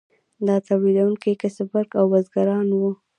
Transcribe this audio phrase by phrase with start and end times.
[0.47, 2.91] دا تولیدونکي کسبګر او بزګران وو.